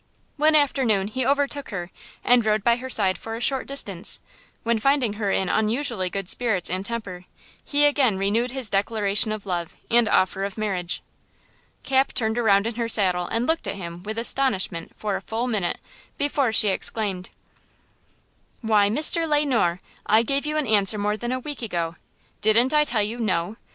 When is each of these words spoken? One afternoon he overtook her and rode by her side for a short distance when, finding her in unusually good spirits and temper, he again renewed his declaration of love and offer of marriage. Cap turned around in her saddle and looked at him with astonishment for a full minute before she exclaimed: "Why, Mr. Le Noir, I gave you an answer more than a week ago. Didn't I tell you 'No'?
One 0.37 0.55
afternoon 0.55 1.09
he 1.09 1.27
overtook 1.27 1.69
her 1.69 1.91
and 2.23 2.43
rode 2.43 2.63
by 2.63 2.77
her 2.77 2.89
side 2.89 3.19
for 3.19 3.35
a 3.35 3.39
short 3.39 3.67
distance 3.67 4.19
when, 4.63 4.79
finding 4.79 5.13
her 5.21 5.29
in 5.29 5.47
unusually 5.47 6.09
good 6.09 6.27
spirits 6.27 6.71
and 6.71 6.83
temper, 6.83 7.25
he 7.63 7.85
again 7.85 8.17
renewed 8.17 8.49
his 8.49 8.67
declaration 8.71 9.31
of 9.31 9.45
love 9.45 9.75
and 9.91 10.09
offer 10.09 10.43
of 10.43 10.57
marriage. 10.57 11.03
Cap 11.83 12.13
turned 12.13 12.39
around 12.39 12.65
in 12.65 12.73
her 12.77 12.89
saddle 12.89 13.27
and 13.27 13.45
looked 13.45 13.67
at 13.67 13.75
him 13.75 14.01
with 14.01 14.17
astonishment 14.17 14.91
for 14.95 15.15
a 15.15 15.21
full 15.21 15.45
minute 15.45 15.77
before 16.17 16.51
she 16.51 16.69
exclaimed: 16.69 17.29
"Why, 18.61 18.89
Mr. 18.89 19.27
Le 19.29 19.45
Noir, 19.45 19.81
I 20.07 20.23
gave 20.23 20.47
you 20.47 20.57
an 20.57 20.65
answer 20.65 20.97
more 20.97 21.15
than 21.15 21.31
a 21.31 21.37
week 21.39 21.61
ago. 21.61 21.95
Didn't 22.41 22.73
I 22.73 22.85
tell 22.85 23.03
you 23.03 23.19
'No'? 23.19 23.55